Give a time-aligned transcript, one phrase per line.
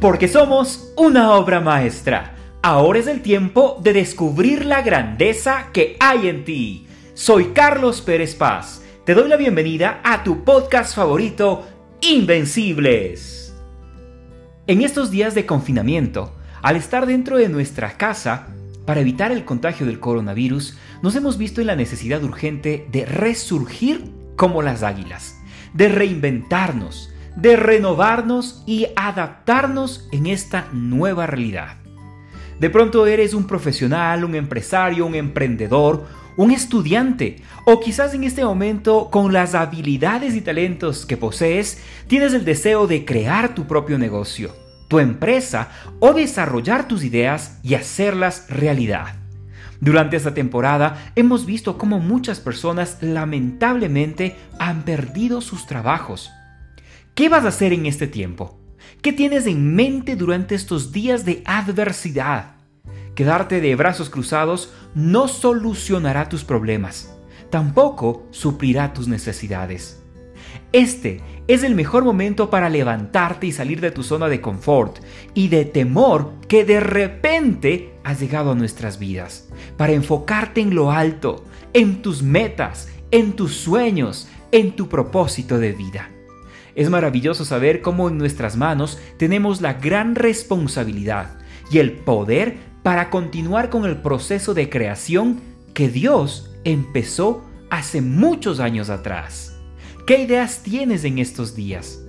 [0.00, 2.34] Porque somos una obra maestra.
[2.62, 6.86] Ahora es el tiempo de descubrir la grandeza que hay en ti.
[7.14, 8.82] Soy Carlos Pérez Paz.
[9.06, 11.66] Te doy la bienvenida a tu podcast favorito,
[12.02, 13.54] Invencibles.
[14.66, 18.48] En estos días de confinamiento, al estar dentro de nuestra casa,
[18.84, 24.12] para evitar el contagio del coronavirus, nos hemos visto en la necesidad urgente de resurgir
[24.36, 25.38] como las águilas,
[25.72, 31.76] de reinventarnos, de renovarnos y adaptarnos en esta nueva realidad.
[32.58, 37.36] De pronto eres un profesional, un empresario, un emprendedor, un estudiante,
[37.66, 42.86] o quizás en este momento con las habilidades y talentos que posees, tienes el deseo
[42.86, 44.54] de crear tu propio negocio,
[44.88, 49.16] tu empresa o desarrollar tus ideas y hacerlas realidad.
[49.80, 56.30] Durante esta temporada hemos visto cómo muchas personas lamentablemente han perdido sus trabajos,
[57.16, 58.58] ¿Qué vas a hacer en este tiempo?
[59.00, 62.56] ¿Qué tienes en mente durante estos días de adversidad?
[63.14, 67.16] Quedarte de brazos cruzados no solucionará tus problemas,
[67.48, 70.04] tampoco suplirá tus necesidades.
[70.72, 74.98] Este es el mejor momento para levantarte y salir de tu zona de confort
[75.32, 79.48] y de temor que de repente has llegado a nuestras vidas,
[79.78, 85.72] para enfocarte en lo alto, en tus metas, en tus sueños, en tu propósito de
[85.72, 86.10] vida.
[86.76, 91.38] Es maravilloso saber cómo en nuestras manos tenemos la gran responsabilidad
[91.70, 95.40] y el poder para continuar con el proceso de creación
[95.72, 99.56] que Dios empezó hace muchos años atrás.
[100.06, 102.02] ¿Qué ideas tienes en estos días?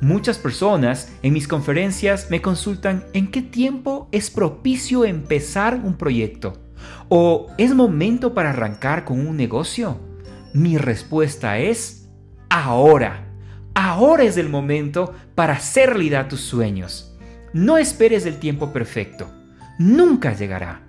[0.00, 6.62] Muchas personas en mis conferencias me consultan en qué tiempo es propicio empezar un proyecto
[7.08, 9.98] o es momento para arrancar con un negocio.
[10.54, 12.08] Mi respuesta es
[12.48, 13.31] ahora.
[13.84, 17.16] Ahora es el momento para hacer realidad tus sueños.
[17.52, 19.28] No esperes el tiempo perfecto.
[19.76, 20.82] Nunca llegará.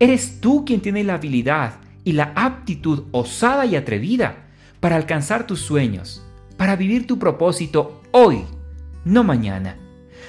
[0.00, 4.48] Eres tú quien tiene la habilidad y la aptitud osada y atrevida
[4.80, 8.42] para alcanzar tus sueños, para vivir tu propósito hoy,
[9.04, 9.76] no mañana.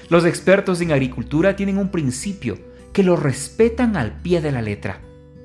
[0.07, 2.59] Los expertos en agricultura tienen un principio
[2.93, 5.01] que lo respetan al pie de la letra.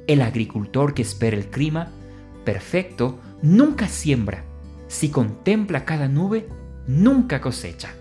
[0.06, 1.88] El agricultor que espera el clima
[2.44, 4.44] perfecto nunca siembra
[4.88, 6.46] si contempla cada nube,
[6.86, 7.94] nunca cosecha.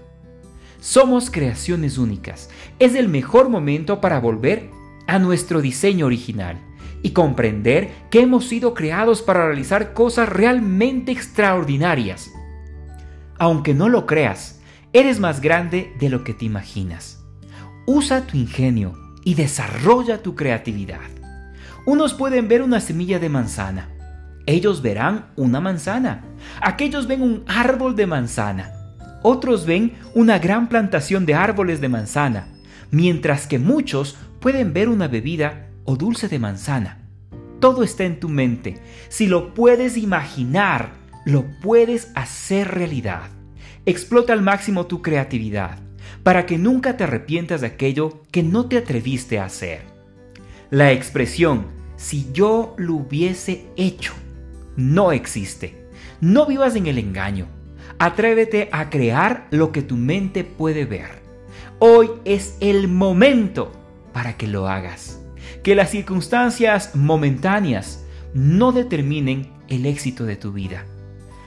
[0.79, 2.49] Somos creaciones únicas.
[2.79, 4.69] Es el mejor momento para volver
[5.07, 6.59] a nuestro diseño original
[7.01, 12.31] y comprender que hemos sido creados para realizar cosas realmente extraordinarias.
[13.37, 14.61] Aunque no lo creas,
[14.93, 17.23] eres más grande de lo que te imaginas.
[17.85, 21.01] Usa tu ingenio y desarrolla tu creatividad.
[21.85, 23.95] Unos pueden ver una semilla de manzana,
[24.45, 26.23] ellos verán una manzana.
[26.61, 28.71] Aquellos ven un árbol de manzana.
[29.27, 32.47] Otros ven una gran plantación de árboles de manzana,
[32.91, 36.99] mientras que muchos pueden ver una bebida o dulce de manzana.
[37.59, 38.75] Todo está en tu mente.
[39.09, 40.91] Si lo puedes imaginar,
[41.25, 43.31] lo puedes hacer realidad.
[43.87, 45.79] Explota al máximo tu creatividad,
[46.21, 49.81] para que nunca te arrepientas de aquello que no te atreviste a hacer.
[50.69, 51.65] La expresión,
[51.95, 54.13] si yo lo hubiese hecho,
[54.75, 55.87] no existe.
[56.21, 57.54] No vivas en el engaño.
[57.97, 61.23] Atrévete a crear lo que tu mente puede ver.
[61.79, 63.71] Hoy es el momento
[64.11, 65.21] para que lo hagas.
[65.63, 70.85] Que las circunstancias momentáneas no determinen el éxito de tu vida.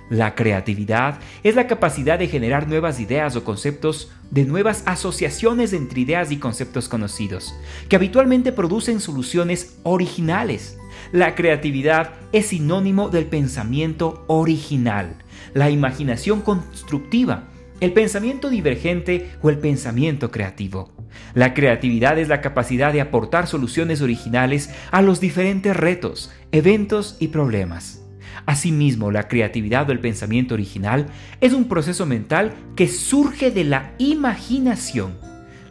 [0.08, 6.00] La creatividad es la capacidad de generar nuevas ideas o conceptos de nuevas asociaciones entre
[6.00, 7.54] ideas y conceptos conocidos,
[7.90, 10.78] que habitualmente producen soluciones originales.
[11.12, 15.16] La creatividad es sinónimo del pensamiento original,
[15.54, 17.48] la imaginación constructiva,
[17.80, 20.92] el pensamiento divergente o el pensamiento creativo.
[21.34, 27.28] La creatividad es la capacidad de aportar soluciones originales a los diferentes retos, eventos y
[27.28, 28.02] problemas.
[28.46, 31.06] Asimismo, la creatividad o el pensamiento original
[31.40, 35.18] es un proceso mental que surge de la imaginación.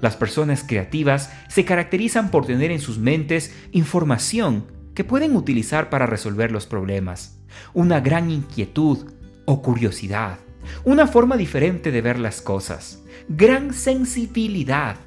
[0.01, 6.05] Las personas creativas se caracterizan por tener en sus mentes información que pueden utilizar para
[6.05, 7.39] resolver los problemas,
[7.73, 9.11] una gran inquietud
[9.47, 10.39] o curiosidad,
[10.83, 14.97] una forma diferente de ver las cosas, gran sensibilidad,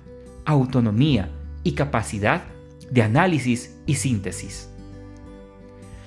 [0.46, 1.31] autonomía
[1.62, 2.44] y capacidad
[2.90, 4.70] de análisis y síntesis.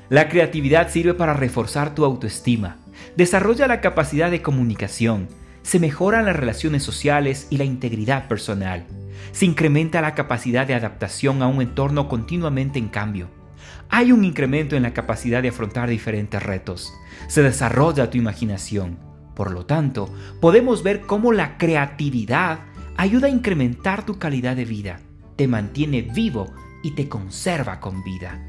[0.09, 2.77] La creatividad sirve para reforzar tu autoestima,
[3.15, 5.27] desarrolla la capacidad de comunicación,
[5.61, 8.87] se mejoran las relaciones sociales y la integridad personal,
[9.31, 13.42] se incrementa la capacidad de adaptación a un entorno continuamente en cambio.
[13.89, 16.93] Hay un incremento en la capacidad de afrontar diferentes retos,
[17.27, 18.97] se desarrolla tu imaginación.
[19.35, 22.59] Por lo tanto, podemos ver cómo la creatividad
[22.97, 24.99] ayuda a incrementar tu calidad de vida,
[25.35, 28.41] te mantiene vivo y te conserva con vida.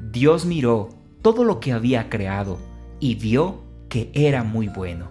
[0.00, 0.90] Dios miró
[1.22, 2.58] todo lo que había creado
[3.00, 5.08] y vio que era muy bueno.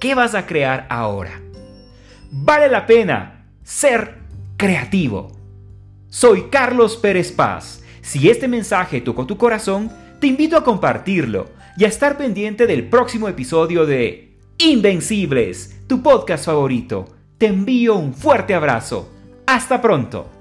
[0.00, 1.40] ¿Qué vas a crear ahora?
[2.30, 4.18] Vale la pena ser
[4.56, 5.32] creativo.
[6.08, 7.82] Soy Carlos Pérez Paz.
[8.04, 9.90] Si este mensaje tocó tu corazón,
[10.20, 11.46] te invito a compartirlo
[11.78, 17.06] y a estar pendiente del próximo episodio de Invencibles, tu podcast favorito.
[17.38, 19.10] Te envío un fuerte abrazo.
[19.46, 20.33] Hasta pronto.